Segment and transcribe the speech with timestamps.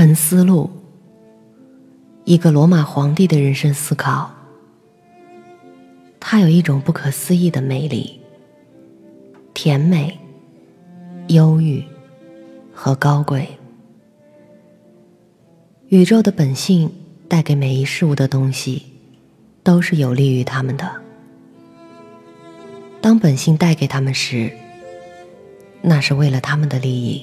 [0.00, 0.70] 沉思录，
[2.24, 4.30] 一个罗马皇帝的人生思考。
[6.18, 8.18] 它有一种不可思议的魅力，
[9.52, 10.18] 甜美、
[11.28, 11.84] 忧郁
[12.72, 13.46] 和高贵。
[15.88, 16.90] 宇宙的本性
[17.28, 18.86] 带给每一事物的东西，
[19.62, 20.90] 都是有利于他们的。
[23.02, 24.50] 当本性带给他们时，
[25.82, 27.22] 那是为了他们的利益。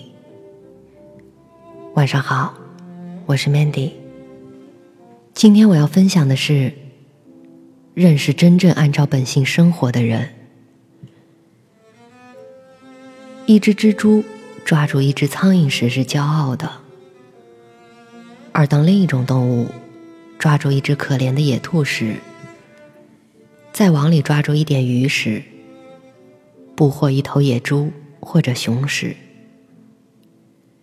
[1.95, 2.53] 晚上好，
[3.27, 3.91] 我是 Mandy。
[5.33, 6.71] 今天我要分享的是，
[7.93, 10.29] 认识真正按照本性生活的人。
[13.45, 14.23] 一只蜘蛛
[14.63, 16.71] 抓住一只苍蝇时是骄傲的，
[18.53, 19.67] 而当另一种动物
[20.39, 22.15] 抓住一只可怜的野兔时，
[23.73, 25.43] 在网里抓住一点鱼时，
[26.77, 27.91] 捕获一头野猪
[28.21, 29.17] 或者熊时。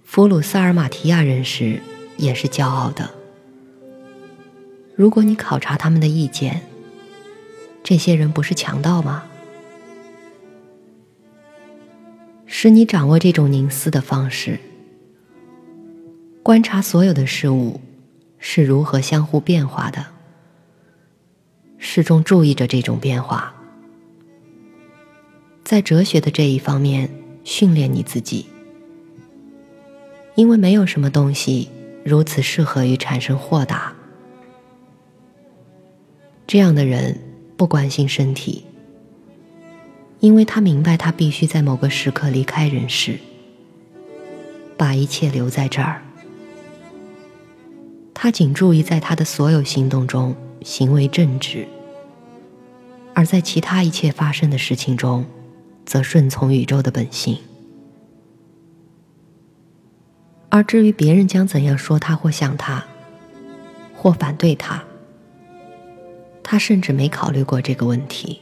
[0.05, 1.81] 俘虏萨尔马提亚人时，
[2.17, 3.11] 也是骄傲的。
[4.95, 6.63] 如果你考察他们的意见，
[7.83, 9.25] 这些人不是强盗吗？
[12.47, 14.59] 使你掌握这种凝思的方式，
[16.43, 17.81] 观察所有的事物
[18.39, 20.07] 是如何相互变化的，
[21.77, 23.53] 始终注意着这种变化，
[25.65, 27.11] 在哲学的这一方面
[27.43, 28.47] 训练你自己。
[30.37, 31.69] 因为没有什么东西
[32.05, 33.95] 如此适合于产生豁达。
[36.47, 37.19] 这样的人
[37.57, 38.65] 不关心身体，
[40.21, 43.19] 因为他明白他必须在某个时刻离开人世，
[44.77, 46.03] 把一切留在这儿。
[48.13, 51.67] 他仅注意在他的所有行动中行为正直，
[53.15, 55.25] 而在其他一切发生的事情中，
[55.87, 57.39] 则顺从宇宙的本性。
[60.55, 62.85] 而至于别人将怎样说他或想他，
[63.93, 64.85] 或反对他，
[66.45, 68.41] 他甚至没考虑过这个问题，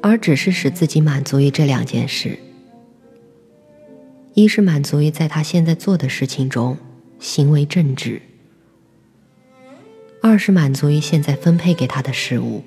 [0.00, 2.38] 而只是使自己满足于这两件事：
[4.32, 6.78] 一是满足于在他现在做的事情中
[7.18, 8.22] 行为正直；
[10.22, 12.64] 二是满足于现在分配给他的事物。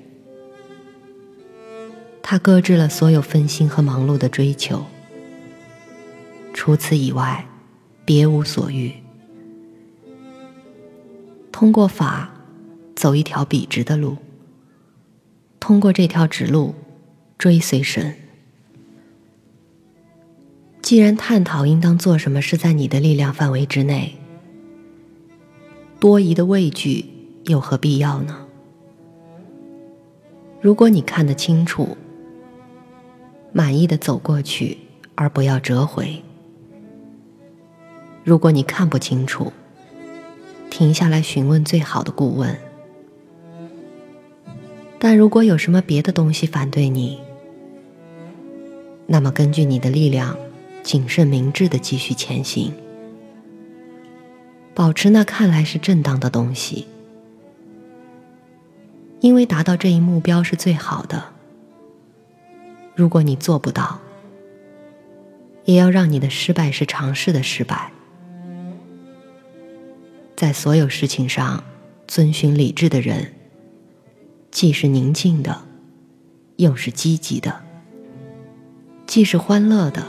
[2.22, 4.86] 他搁置了所有分心和忙碌的追求。
[6.52, 7.46] 除此以外，
[8.04, 8.92] 别无所欲。
[11.52, 12.30] 通过法，
[12.94, 14.16] 走一条笔直的路。
[15.60, 16.74] 通过这条直路，
[17.36, 18.14] 追随神。
[20.80, 24.16] 既然探讨应当做什么是在你的力量范围之内，
[26.00, 27.04] 多疑的畏惧
[27.44, 28.46] 有何必要呢？
[30.60, 31.96] 如果你看得清楚，
[33.52, 34.78] 满意的走过去，
[35.14, 36.22] 而不要折回。
[38.28, 39.50] 如果你看不清楚，
[40.68, 42.54] 停下来询问最好的顾问。
[44.98, 47.18] 但如果有什么别的东西反对你，
[49.06, 50.36] 那么根据你的力量，
[50.82, 52.74] 谨慎明智的继续前行，
[54.74, 56.86] 保持那看来是正当的东西，
[59.20, 61.24] 因为达到这一目标是最好的。
[62.94, 63.98] 如果你做不到，
[65.64, 67.90] 也要让你的失败是尝试的失败。
[70.38, 71.64] 在所有事情上
[72.06, 73.34] 遵循理智的人，
[74.52, 75.62] 既是宁静的，
[76.58, 77.50] 又是积极的；
[79.04, 80.06] 既是欢乐的，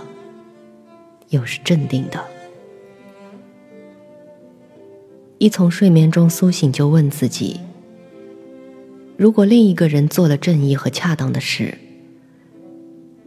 [1.29, 2.23] 又是镇定的。
[5.39, 7.59] 一从睡眠中苏醒，就问自己：
[9.17, 11.75] 如果另一个人做了正义和恰当的事，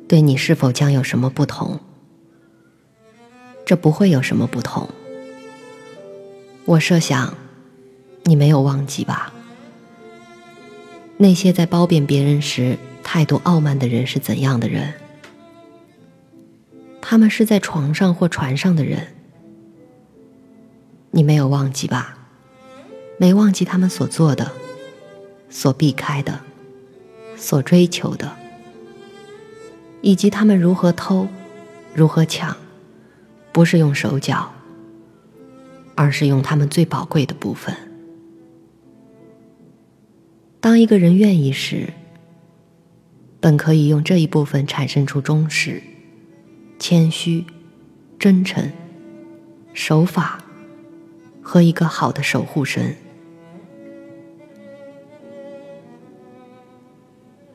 [0.07, 1.81] 对你是否将有什么不同？
[3.67, 4.89] 这不会有什么不同。
[6.65, 7.35] 我设想，
[8.25, 9.33] 你没有忘记吧？
[11.17, 14.95] 那些在褒贬别人时态度傲慢的人是怎样的人？
[17.01, 19.09] 他们是在床上或船上的人。
[21.11, 22.17] 你没有忘记吧？
[23.19, 24.53] 没忘记他们所做的、
[25.51, 26.41] 所避开的、
[27.37, 28.33] 所追求的，
[30.01, 31.29] 以及他们如何偷、
[31.93, 32.57] 如何抢，
[33.53, 34.53] 不是用手脚。
[35.95, 37.75] 而是用他们最宝贵的部分。
[40.61, 41.93] 当一个人愿意时，
[43.41, 45.83] 本可以用这一部分产生出忠实、
[46.79, 47.45] 谦虚、
[48.19, 48.71] 真诚、
[49.73, 50.39] 守法
[51.43, 52.95] 和一个好的守护神。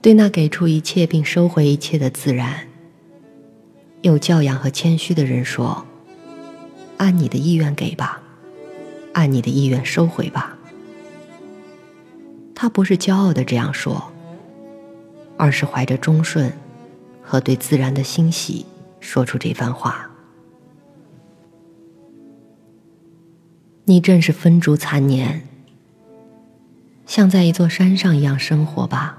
[0.01, 2.68] 对那给出一切并收回一切的自然、
[4.01, 5.86] 有教养和谦虚的人说。
[6.98, 8.24] 按你的意愿给吧，
[9.18, 10.56] 按你的意愿收回吧。
[12.54, 14.12] 他不是骄傲的这样说，
[15.38, 16.54] 而是怀着忠顺
[17.24, 18.64] 和对自然的欣喜
[19.00, 20.08] 说出这番话。
[23.86, 25.42] 你正是分烛残年，
[27.08, 29.18] 像在一座山上一样生活吧。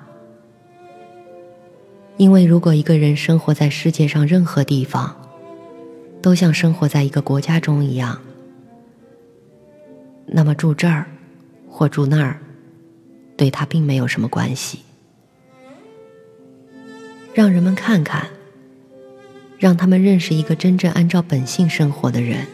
[2.19, 5.17] 因为如果一个人生活在世界上任何地方，
[6.23, 8.21] 都像生活在一个国家中一样，
[10.31, 11.07] 那么住这儿
[11.69, 12.41] 或住那儿，
[13.37, 14.81] 对他并没有什么关系。
[17.35, 18.29] 让人们看看，
[19.59, 22.47] 让他们认识一个真正按照本性生活的人。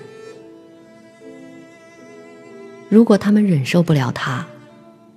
[2.88, 4.46] 如果他们忍受不了他，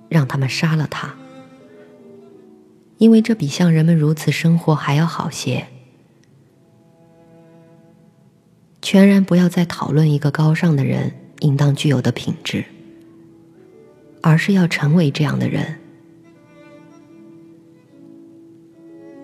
[0.08, 1.14] 让他们杀了他。
[2.96, 5.66] 因为这比像人们如此生活还要好些。
[8.82, 12.64] 全然不要再讨论一个高尚的人应当具有的品质，
[14.22, 15.76] 而是要成为这样的人。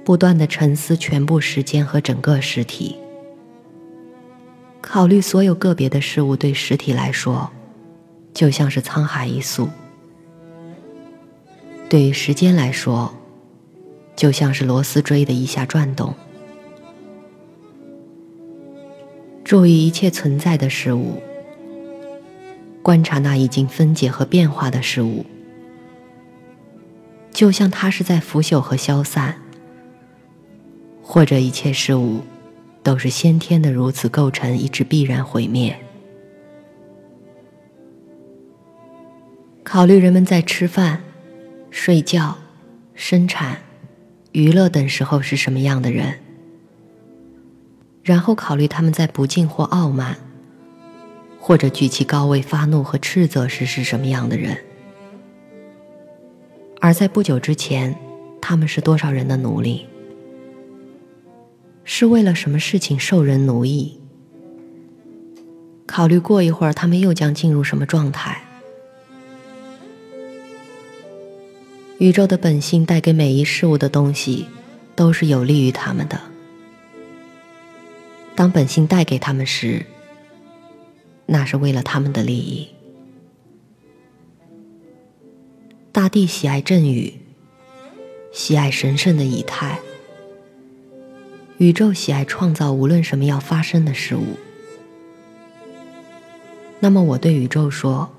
[0.05, 2.95] 不断的沉思全部时间和整个实体，
[4.83, 7.51] 考虑所有个别的事物对实体来说，
[8.35, 9.67] 就像是沧海一粟；
[11.89, 13.15] 对于时间来说，
[14.15, 16.15] 就像是螺丝锥的一下转动。
[19.43, 21.23] 注意一切存在的事物，
[22.85, 25.25] 观察那已经分解和变化的事物，
[27.33, 29.37] 就像它是在腐朽和消散，
[31.03, 32.21] 或者一切事物
[32.83, 35.75] 都是先天的如此构成，以致必然毁灭。
[39.63, 41.01] 考虑人们在吃饭、
[41.71, 42.37] 睡觉、
[42.95, 43.57] 生产。
[44.33, 46.19] 娱乐等时候是什么样的人？
[48.03, 50.19] 然后考虑他们在不敬或傲慢，
[51.47, 54.57] 或者举起高位发怒和斥责时是什么样的人？
[56.81, 57.95] 而在不久之前，
[58.41, 59.85] 他们是多少人的奴隶？
[61.85, 64.01] 是为了什么事情受人奴役？
[65.85, 68.43] 考虑过一会儿，他们又将进入什么状态？
[71.99, 74.47] 宇宙的本性带给每一事物的东西，
[74.97, 76.19] 都是有利于他们的。
[78.35, 79.85] 当本性带给他们时，
[81.27, 82.69] 那是为了他们的利益。
[85.93, 87.15] 大地喜爱阵雨，
[88.33, 89.79] 喜爱神圣的仪态。
[91.59, 94.25] 宇宙喜爱创造无论什么要发生的事物。
[96.81, 98.11] 那么我对宇宙说：“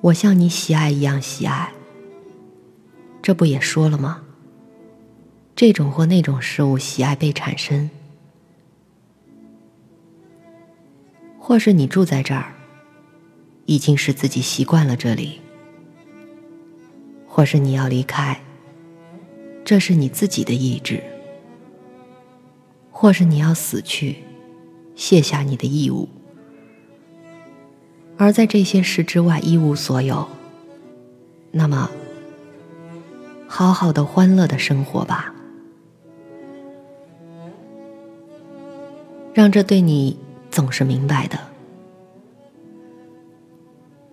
[0.00, 1.72] 我像你喜爱一样喜爱。”
[3.20, 4.22] 这不也说了吗？
[5.56, 7.90] 这种或那种事物喜爱被产生，
[11.48, 12.52] 或是你住在这儿，
[13.66, 15.38] 已经是自己习惯了这里；
[17.24, 18.40] 或是你要离开，
[19.64, 20.96] 这是你自己的意志；
[22.90, 24.16] 或是你要死去，
[24.96, 26.08] 卸下你的义务，
[28.16, 30.26] 而在这些事之外一无所有，
[31.52, 31.88] 那么。
[33.46, 35.32] 好好的、欢乐的生活吧，
[39.32, 40.18] 让这对你
[40.56, 41.38] 总是明白的。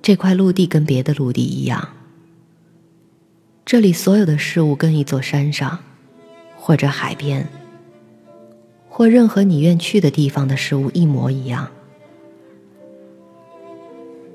[0.01, 1.87] 这块陆地跟别的陆地一样，
[3.63, 5.79] 这里所有的事物跟一座山上，
[6.57, 7.47] 或者海边，
[8.89, 11.71] 或任何你愿去的地方的事物一模一样，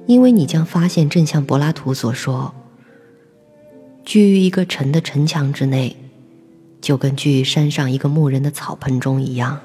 [0.06, 2.54] 因为你将发现，正像柏拉图所说。
[4.02, 5.94] 居于一个城的城墙之内，
[6.80, 9.60] 就跟居于山上一个牧人的草棚中一样。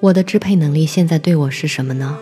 [0.00, 2.18] 我的支配能力现在对我是什么呢？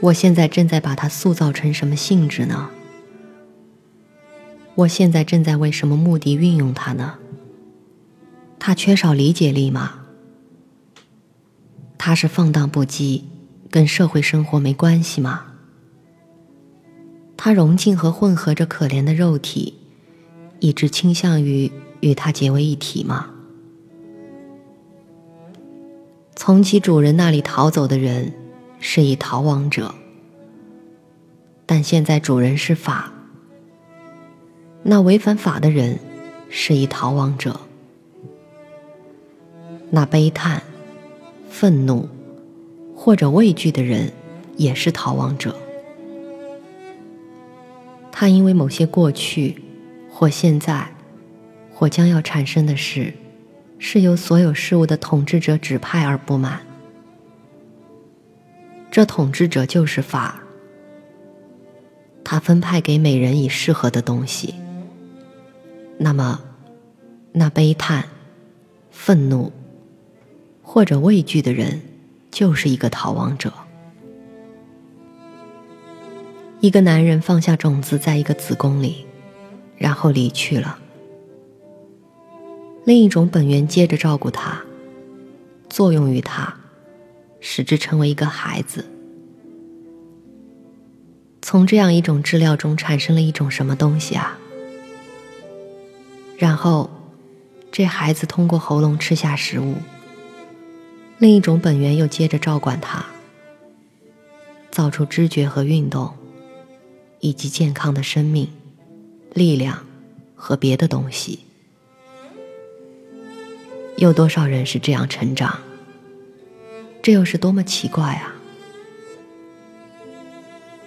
[0.00, 2.70] 我现在正在把它塑造成什么性质呢？
[4.74, 7.18] 我现在正在为什么目的运用它呢？
[8.58, 10.00] 它缺少理解力吗？
[11.98, 13.24] 它是放荡不羁，
[13.70, 15.44] 跟社会生活没关系吗？
[17.36, 19.74] 它融进和混合着可怜的肉体，
[20.60, 21.70] 一直倾向于
[22.00, 23.34] 与它结为一体吗？
[26.40, 28.32] 从其主人那里逃走的人
[28.78, 29.92] 是一逃亡者，
[31.66, 33.12] 但现在主人是法，
[34.84, 35.98] 那违反法的人
[36.48, 37.58] 是一逃亡者，
[39.90, 40.62] 那悲叹、
[41.50, 42.08] 愤怒
[42.94, 44.12] 或者畏惧的人
[44.56, 45.56] 也是逃亡者。
[48.12, 49.60] 他因为某些过去，
[50.08, 50.88] 或现在，
[51.74, 53.12] 或将要产生的事，
[53.78, 56.60] 是由所有事物的统治者指派而不满。
[58.90, 60.40] 这统治者就是法，
[62.24, 64.54] 他分派给每人以适合的东西。
[65.98, 66.40] 那么，
[67.32, 68.04] 那悲叹、
[68.90, 69.52] 愤怒
[70.62, 71.80] 或者畏惧的人，
[72.30, 73.52] 就是一个逃亡者。
[76.60, 79.06] 一个男人放下种子在一个子宫里，
[79.76, 80.78] 然后离去了。
[82.88, 84.62] 另一种本源接着照顾他，
[85.68, 86.56] 作用于他，
[87.38, 88.82] 使之成为一个孩子。
[91.42, 94.38] 从这样一种治疗中产生了一种什么东西啊？
[96.38, 96.88] 然后，
[97.70, 99.74] 这孩子通过喉咙吃下食物。
[101.18, 103.04] 另一种本源又接着照管他，
[104.70, 106.14] 造出知觉和运动。
[107.20, 108.48] 以及健康的生命、
[109.34, 109.84] 力量
[110.34, 111.40] 和别的东西，
[114.00, 115.58] 有多少人是这样成长？
[117.02, 118.32] 这又是多么奇怪啊！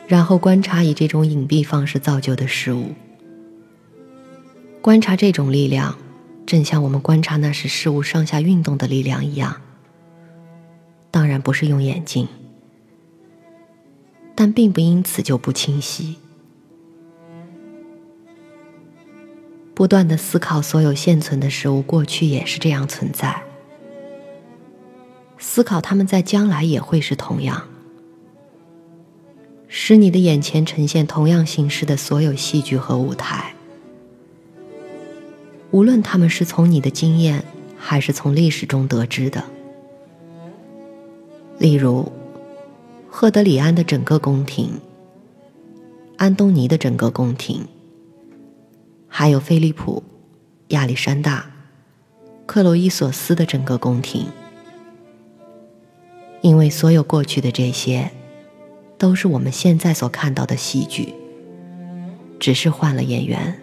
[0.08, 2.94] 然后观察以这种隐蔽方式造就的事物，
[4.82, 5.98] 观察这种力量，
[6.46, 9.60] 正像我们观察那使事物上下运动的力量一样。
[11.12, 12.30] 当然不是用眼睛。
[14.34, 16.16] 但并不因此就不清晰。
[19.82, 23.42] 不断的思考所有现存的事物，过去也是这样存在。
[25.40, 27.64] 思考他们在将来也会是同样，
[29.68, 33.56] 使你的眼前呈现同样形式的所有戏剧和舞台。
[35.72, 37.44] 无论他们是从你的经验，
[37.76, 39.44] 还是从历史中得知的。
[41.58, 42.12] 例如。
[43.10, 44.80] 赫德里安的整个宫廷，
[46.18, 47.66] 安东尼的整个宫廷，
[49.14, 50.02] 还有菲利普、
[50.70, 51.52] 亚历山大、
[52.46, 54.26] 克洛伊索斯的整个宫廷，
[56.40, 58.10] 因为所有过去的这些，
[58.98, 61.14] 都是我们现在所看到的戏剧，
[62.40, 63.61] 只是换了演员。